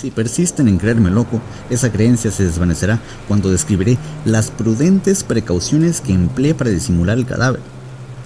Si 0.00 0.10
persisten 0.10 0.68
en 0.68 0.78
creerme 0.78 1.10
loco, 1.10 1.40
esa 1.70 1.90
creencia 1.90 2.30
se 2.30 2.44
desvanecerá 2.44 3.00
cuando 3.28 3.50
describiré 3.50 3.96
las 4.24 4.50
prudentes 4.50 5.24
precauciones 5.24 6.00
que 6.00 6.12
empleé 6.12 6.54
para 6.54 6.70
disimular 6.70 7.16
el 7.16 7.26
cadáver. 7.26 7.60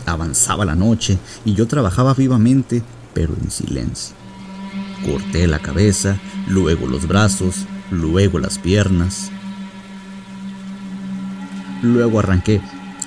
Avanzaba 0.06 0.64
la 0.64 0.74
noche 0.74 1.18
y 1.44 1.54
yo 1.54 1.66
trabajaba 1.66 2.14
vivamente, 2.14 2.82
pero 3.12 3.34
en 3.34 3.50
silencio. 3.50 4.16
Corté 5.04 5.46
la 5.46 5.58
cabeza, 5.58 6.18
luego 6.48 6.86
los 6.86 7.06
brazos, 7.06 7.66
luego 7.90 8.38
las 8.38 8.58
piernas. 8.58 9.30
Luego 11.82 12.18
arranqué 12.18 12.60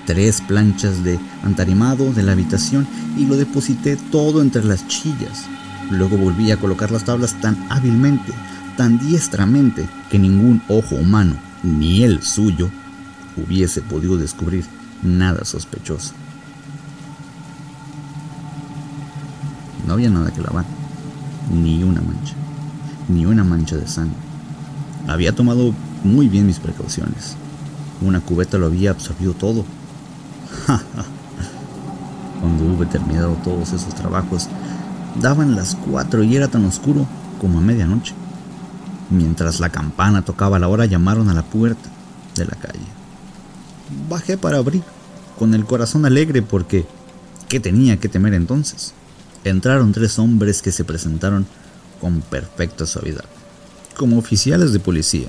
tres 0.05 0.41
planchas 0.41 1.03
de 1.03 1.19
antarimado 1.43 2.13
de 2.13 2.23
la 2.23 2.33
habitación 2.33 2.87
y 3.17 3.25
lo 3.25 3.35
deposité 3.35 3.97
todo 4.11 4.41
entre 4.41 4.63
las 4.63 4.87
chillas. 4.87 5.45
Luego 5.91 6.17
volví 6.17 6.51
a 6.51 6.57
colocar 6.57 6.89
las 6.89 7.03
tablas 7.03 7.39
tan 7.41 7.57
hábilmente 7.69 8.33
tan 8.77 8.97
diestramente 8.97 9.87
que 10.09 10.17
ningún 10.17 10.61
ojo 10.67 10.95
humano, 10.95 11.35
ni 11.61 12.03
el 12.03 12.23
suyo, 12.23 12.69
hubiese 13.37 13.81
podido 13.81 14.17
descubrir 14.17 14.65
nada 15.03 15.45
sospechoso. 15.45 16.13
No 19.85 19.93
había 19.93 20.09
nada 20.09 20.31
que 20.31 20.41
lavar, 20.41 20.65
ni 21.53 21.83
una 21.83 22.01
mancha, 22.01 22.33
ni 23.07 23.25
una 23.25 23.43
mancha 23.43 23.75
de 23.75 23.87
sangre. 23.87 24.17
Había 25.07 25.35
tomado 25.35 25.73
muy 26.03 26.27
bien 26.27 26.47
mis 26.47 26.59
precauciones. 26.59 27.35
Una 28.01 28.19
cubeta 28.19 28.57
lo 28.57 28.67
había 28.67 28.91
absorbido 28.91 29.33
todo. 29.33 29.65
Cuando 32.41 32.63
hube 32.65 32.85
terminado 32.87 33.33
todos 33.43 33.73
esos 33.73 33.93
trabajos, 33.93 34.47
daban 35.19 35.55
las 35.55 35.75
cuatro 35.75 36.23
y 36.23 36.35
era 36.35 36.47
tan 36.47 36.65
oscuro 36.65 37.07
como 37.39 37.59
a 37.59 37.61
medianoche. 37.61 38.13
Mientras 39.09 39.59
la 39.59 39.69
campana 39.69 40.23
tocaba 40.23 40.59
la 40.59 40.67
hora 40.67 40.85
llamaron 40.85 41.29
a 41.29 41.33
la 41.33 41.43
puerta 41.43 41.89
de 42.35 42.45
la 42.45 42.55
calle. 42.55 42.79
Bajé 44.09 44.37
para 44.37 44.57
abrir, 44.57 44.83
con 45.37 45.53
el 45.53 45.65
corazón 45.65 46.05
alegre 46.05 46.41
porque 46.41 46.85
¿qué 47.49 47.59
tenía 47.59 47.97
que 47.97 48.09
temer 48.09 48.33
entonces? 48.33 48.93
Entraron 49.43 49.91
tres 49.91 50.19
hombres 50.19 50.61
que 50.61 50.71
se 50.71 50.85
presentaron 50.85 51.45
con 51.99 52.21
perfecta 52.21 52.85
suavidad, 52.85 53.25
como 53.97 54.17
oficiales 54.17 54.71
de 54.71 54.79
policía. 54.79 55.27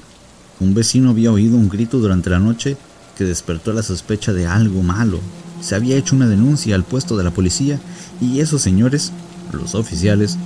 Un 0.61 0.75
vecino 0.75 1.11
había 1.11 1.33
oído 1.33 1.57
un 1.57 1.69
grito 1.69 1.99
durante 1.99 2.31
la 2.31 2.39
noche 2.39 2.77
que 3.17 3.25
despertó 3.25 3.73
la 3.73 3.83
sospecha 3.83 4.33
de 4.33 4.47
algo 4.47 4.83
malo. 4.83 5.19
Se 5.61 5.75
había 5.75 5.97
hecho 5.97 6.15
una 6.15 6.29
denuncia 6.29 6.75
al 6.75 6.85
puesto 6.85 7.17
de 7.17 7.25
la 7.25 7.31
policía 7.31 7.81
y 8.21 8.41
esos 8.41 8.63
señores, 8.63 9.13
los 9.61 9.75
oficiales, 9.75 10.39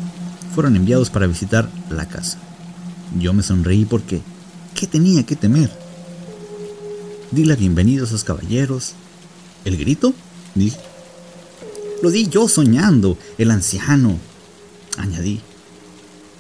fueron 0.55 0.77
enviados 0.77 1.11
para 1.11 1.27
visitar 1.27 1.69
la 1.91 2.09
casa. 2.09 2.39
Yo 3.19 3.33
me 3.33 3.43
sonreí 3.43 3.85
porque, 3.85 4.23
¿qué 4.75 4.87
tenía 4.87 5.25
que 5.25 5.37
temer? 5.37 5.71
Di 7.31 7.45
la 7.45 7.57
bienvenida 7.57 8.03
a 8.03 8.07
esos 8.07 8.25
caballeros. 8.25 8.95
¿El 9.65 9.77
grito? 9.77 10.15
Dije. 10.55 10.79
Lo 12.03 12.11
di 12.11 12.29
yo 12.29 12.49
soñando, 12.49 13.19
el 13.39 13.51
anciano. 13.51 14.19
Añadí. 14.97 15.41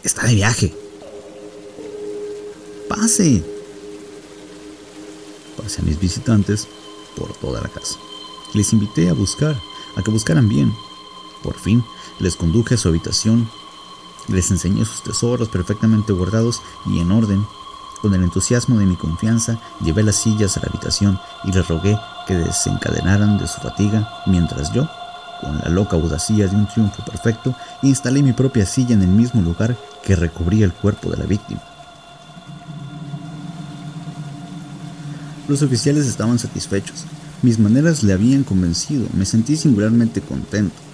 Está 0.02 0.26
de 0.26 0.34
viaje. 0.34 0.74
Pase. 2.88 3.42
Pasé 5.56 5.80
a 5.80 5.84
mis 5.84 5.98
visitantes 5.98 6.68
por 7.16 7.36
toda 7.38 7.60
la 7.60 7.68
casa. 7.68 7.96
Les 8.54 8.72
invité 8.72 9.08
a 9.08 9.14
buscar, 9.14 9.60
a 9.96 10.02
que 10.02 10.10
buscaran 10.10 10.48
bien. 10.48 10.72
Por 11.42 11.58
fin, 11.58 11.82
les 12.18 12.36
conduje 12.36 12.74
a 12.74 12.78
su 12.78 12.88
habitación. 12.88 13.48
Les 14.28 14.50
enseñé 14.50 14.84
sus 14.84 15.02
tesoros 15.02 15.48
perfectamente 15.48 16.12
guardados 16.12 16.60
y 16.86 17.00
en 17.00 17.12
orden. 17.12 17.46
Con 18.02 18.14
el 18.14 18.22
entusiasmo 18.22 18.78
de 18.78 18.86
mi 18.86 18.96
confianza, 18.96 19.60
llevé 19.82 20.02
las 20.02 20.16
sillas 20.16 20.56
a 20.56 20.60
la 20.60 20.68
habitación 20.68 21.18
y 21.44 21.52
les 21.52 21.66
rogué 21.66 21.98
que 22.26 22.34
desencadenaran 22.34 23.38
de 23.38 23.48
su 23.48 23.60
fatiga 23.60 24.08
mientras 24.26 24.72
yo, 24.72 24.88
con 25.40 25.58
la 25.58 25.68
loca 25.68 25.96
audacia 25.96 26.48
de 26.48 26.56
un 26.56 26.66
triunfo 26.66 27.04
perfecto, 27.04 27.54
instalé 27.82 28.22
mi 28.22 28.32
propia 28.32 28.66
silla 28.66 28.94
en 28.94 29.02
el 29.02 29.08
mismo 29.08 29.42
lugar 29.42 29.76
que 30.02 30.16
recubría 30.16 30.64
el 30.64 30.72
cuerpo 30.72 31.10
de 31.10 31.18
la 31.18 31.26
víctima. 31.26 31.62
Los 35.48 35.62
oficiales 35.62 36.06
estaban 36.06 36.38
satisfechos. 36.38 37.04
Mis 37.42 37.58
maneras 37.58 38.02
le 38.02 38.12
habían 38.12 38.42
convencido. 38.42 39.06
Me 39.12 39.24
sentí 39.24 39.56
singularmente 39.56 40.20
contento. 40.20 40.85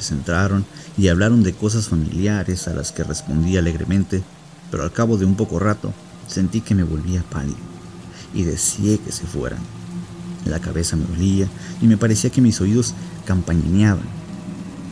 Se 0.00 0.14
centraron 0.14 0.64
y 0.96 1.08
hablaron 1.08 1.42
de 1.42 1.52
cosas 1.52 1.88
familiares 1.88 2.68
a 2.68 2.74
las 2.74 2.90
que 2.90 3.04
respondí 3.04 3.56
alegremente, 3.58 4.22
pero 4.70 4.82
al 4.82 4.92
cabo 4.92 5.18
de 5.18 5.26
un 5.26 5.34
poco 5.34 5.58
rato 5.58 5.92
sentí 6.26 6.62
que 6.62 6.74
me 6.74 6.84
volvía 6.84 7.22
pálido 7.30 7.58
y 8.32 8.44
deseé 8.44 8.98
que 8.98 9.12
se 9.12 9.26
fueran. 9.26 9.58
La 10.46 10.58
cabeza 10.58 10.96
me 10.96 11.04
dolía 11.04 11.48
y 11.82 11.86
me 11.86 11.98
parecía 11.98 12.30
que 12.30 12.40
mis 12.40 12.60
oídos 12.60 12.94
campañineaban. 13.26 14.06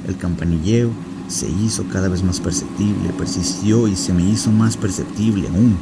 El 0.06 0.16
campanilleo 0.16 0.90
se 1.28 1.48
hizo 1.48 1.84
cada 1.88 2.08
vez 2.08 2.22
más 2.22 2.40
perceptible, 2.40 3.10
persistió 3.16 3.88
y 3.88 3.96
se 3.96 4.12
me 4.12 4.28
hizo 4.28 4.50
más 4.50 4.76
perceptible 4.76 5.48
aún. 5.48 5.76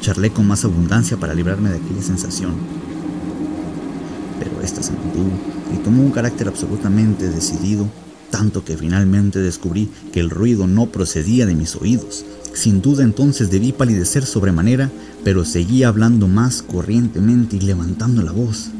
Charlé 0.00 0.30
con 0.30 0.46
más 0.46 0.64
abundancia 0.64 1.16
para 1.16 1.34
librarme 1.34 1.70
de 1.70 1.76
aquella 1.76 2.02
sensación. 2.02 2.54
Pero 4.38 4.60
esta 4.62 4.82
se 4.82 4.92
mantuvo 4.92 5.30
y 5.72 5.78
tomó 5.78 6.02
un 6.02 6.10
carácter 6.10 6.48
absolutamente 6.48 7.30
decidido, 7.30 7.88
tanto 8.30 8.64
que 8.64 8.76
finalmente 8.76 9.40
descubrí 9.40 9.88
que 10.12 10.20
el 10.20 10.30
ruido 10.30 10.66
no 10.66 10.86
procedía 10.86 11.46
de 11.46 11.54
mis 11.54 11.76
oídos. 11.76 12.24
Sin 12.52 12.82
duda 12.82 13.02
entonces 13.02 13.50
debí 13.50 13.72
palidecer 13.72 14.24
sobremanera, 14.26 14.90
pero 15.24 15.44
seguía 15.44 15.88
hablando 15.88 16.28
más 16.28 16.62
corrientemente 16.62 17.56
y 17.56 17.60
levantando 17.60 18.22
la 18.22 18.32
voz. 18.32 18.70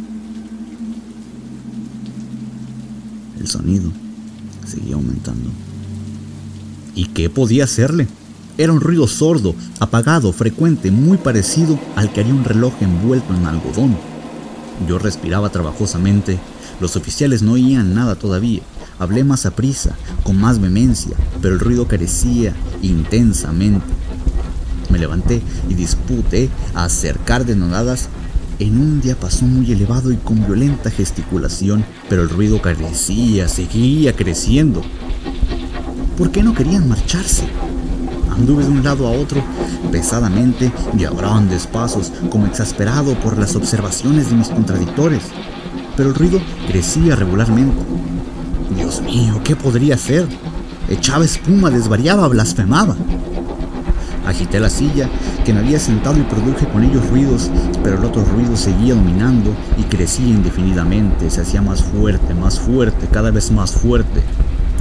El 3.40 3.48
sonido 3.48 3.90
seguía 4.66 4.94
aumentando. 4.94 5.50
¿Y 6.94 7.06
qué 7.06 7.28
podía 7.28 7.64
hacerle? 7.64 8.06
Era 8.56 8.72
un 8.72 8.80
ruido 8.80 9.08
sordo, 9.08 9.56
apagado, 9.80 10.32
frecuente, 10.32 10.92
muy 10.92 11.18
parecido 11.18 11.78
al 11.96 12.12
que 12.12 12.20
haría 12.20 12.34
un 12.34 12.44
reloj 12.44 12.72
envuelto 12.80 13.34
en 13.34 13.46
algodón. 13.46 13.96
Yo 14.88 14.98
respiraba 14.98 15.50
trabajosamente. 15.50 16.38
Los 16.80 16.94
oficiales 16.96 17.42
no 17.42 17.52
oían 17.52 17.94
nada 17.94 18.14
todavía. 18.14 18.62
Hablé 18.98 19.24
más 19.24 19.44
a 19.46 19.50
prisa, 19.50 19.96
con 20.22 20.40
más 20.40 20.60
vehemencia, 20.60 21.16
pero 21.42 21.54
el 21.54 21.60
ruido 21.60 21.88
carecía 21.88 22.54
intensamente. 22.82 23.86
Me 24.90 24.98
levanté 24.98 25.42
y 25.68 25.74
disputé 25.74 26.48
a 26.74 26.84
acercar 26.84 27.44
de 27.44 27.56
nodadas 27.56 28.08
en 28.58 28.78
un 28.78 29.00
diapasón 29.00 29.52
muy 29.54 29.72
elevado 29.72 30.12
y 30.12 30.16
con 30.16 30.46
violenta 30.46 30.90
gesticulación, 30.90 31.84
pero 32.08 32.22
el 32.22 32.28
ruido 32.28 32.62
carecía, 32.62 33.48
seguía 33.48 34.14
creciendo. 34.14 34.82
¿Por 36.16 36.30
qué 36.30 36.42
no 36.42 36.54
querían 36.54 36.88
marcharse? 36.88 37.48
Anduve 38.30 38.64
de 38.64 38.70
un 38.70 38.84
lado 38.84 39.08
a 39.08 39.10
otro 39.10 39.42
pesadamente 39.90 40.72
y 40.96 41.04
a 41.04 41.10
grandes 41.10 41.66
pasos, 41.66 42.12
como 42.30 42.46
exasperado 42.46 43.14
por 43.20 43.38
las 43.38 43.56
observaciones 43.56 44.30
de 44.30 44.36
mis 44.36 44.48
contradictores. 44.48 45.22
Pero 45.96 46.10
el 46.10 46.14
ruido 46.14 46.40
crecía 46.68 47.16
regularmente. 47.16 47.76
Dios 48.70 49.02
mío, 49.02 49.40
¿qué 49.44 49.56
podría 49.56 49.94
hacer? 49.94 50.26
Echaba 50.88 51.24
espuma, 51.24 51.70
desvariaba, 51.70 52.28
blasfemaba. 52.28 52.96
Agité 54.26 54.58
la 54.58 54.70
silla 54.70 55.08
que 55.44 55.52
me 55.52 55.60
había 55.60 55.78
sentado 55.78 56.18
y 56.18 56.22
produje 56.22 56.66
con 56.66 56.82
ellos 56.82 57.08
ruidos, 57.10 57.50
pero 57.82 57.98
el 57.98 58.04
otro 58.04 58.24
ruido 58.24 58.56
seguía 58.56 58.94
dominando 58.94 59.54
y 59.78 59.82
crecía 59.82 60.28
indefinidamente, 60.28 61.28
se 61.30 61.42
hacía 61.42 61.60
más 61.60 61.82
fuerte, 61.82 62.32
más 62.32 62.58
fuerte, 62.58 63.06
cada 63.12 63.30
vez 63.30 63.50
más 63.50 63.72
fuerte, 63.72 64.22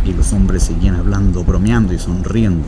y 0.05 0.13
los 0.13 0.31
hombres 0.31 0.63
seguían 0.63 0.95
hablando, 0.95 1.43
bromeando 1.43 1.93
y 1.93 1.99
sonriendo. 1.99 2.65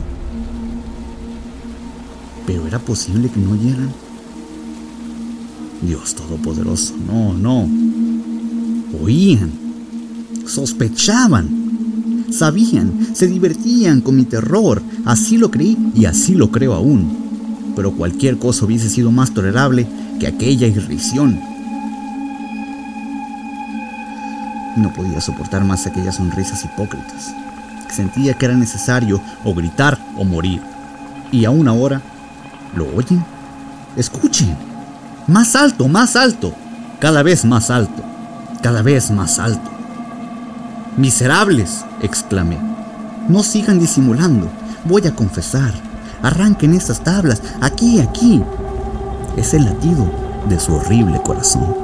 Pero 2.46 2.66
era 2.66 2.78
posible 2.78 3.30
que 3.30 3.40
no 3.40 3.52
oyeran. 3.52 3.90
Dios 5.80 6.14
Todopoderoso, 6.14 6.94
no, 7.06 7.32
no. 7.32 7.68
Oían, 9.02 9.65
sospechaban, 10.46 12.26
sabían, 12.30 13.14
se 13.14 13.26
divertían 13.26 14.00
con 14.00 14.16
mi 14.16 14.24
terror. 14.24 14.82
Así 15.04 15.38
lo 15.38 15.50
creí 15.50 15.76
y 15.94 16.06
así 16.06 16.34
lo 16.34 16.50
creo 16.50 16.74
aún. 16.74 17.72
Pero 17.74 17.92
cualquier 17.92 18.38
cosa 18.38 18.64
hubiese 18.64 18.88
sido 18.88 19.10
más 19.10 19.32
tolerable 19.32 19.86
que 20.18 20.26
aquella 20.26 20.66
irrisión. 20.66 21.38
No 24.76 24.92
podía 24.92 25.20
soportar 25.20 25.64
más 25.64 25.86
aquellas 25.86 26.16
sonrisas 26.16 26.64
hipócritas. 26.64 27.34
Sentía 27.90 28.34
que 28.34 28.44
era 28.44 28.54
necesario 28.54 29.20
o 29.44 29.54
gritar 29.54 29.98
o 30.16 30.24
morir. 30.24 30.60
Y 31.32 31.44
aún 31.44 31.66
ahora 31.66 32.02
¿Lo 32.76 32.84
oyen? 32.94 33.24
Escuchen. 33.96 34.54
Más 35.26 35.56
alto, 35.56 35.88
más 35.88 36.14
alto. 36.14 36.52
Cada 37.00 37.22
vez 37.22 37.44
más 37.44 37.70
alto. 37.70 38.02
Cada 38.62 38.82
vez 38.82 39.10
más 39.10 39.38
alto. 39.38 39.75
Miserables, 40.96 41.84
exclamé. 42.00 42.58
No 43.28 43.42
sigan 43.42 43.78
disimulando. 43.78 44.48
Voy 44.84 45.06
a 45.06 45.14
confesar. 45.14 45.74
Arranquen 46.22 46.72
estas 46.72 47.04
tablas. 47.04 47.42
Aquí, 47.60 48.00
aquí. 48.00 48.42
Es 49.36 49.52
el 49.52 49.64
latido 49.64 50.10
de 50.48 50.58
su 50.58 50.74
horrible 50.74 51.20
corazón. 51.22 51.74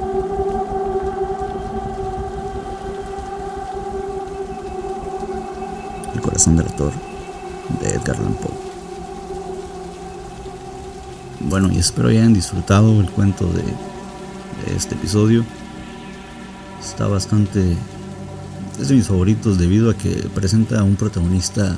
El 6.14 6.20
corazón 6.22 6.57
del 6.57 6.66
autor 6.66 6.92
de 7.81 7.90
Edgar 7.90 8.16
Allan. 8.16 8.37
Bueno, 11.40 11.70
y 11.70 11.79
espero 11.79 12.09
hayan 12.09 12.33
disfrutado 12.33 12.98
el 13.01 13.11
cuento 13.11 13.46
de, 13.46 13.62
este 14.75 14.94
episodio. 14.94 15.44
Está 16.81 17.09
bastante... 17.09 17.77
Es 18.83 18.88
de 18.88 18.97
mis 18.97 19.07
favoritos 19.07 19.59
debido 19.59 19.90
a 19.90 19.97
que 19.97 20.11
presenta 20.35 20.81
a 20.81 20.83
un 20.83 20.97
protagonista 20.97 21.77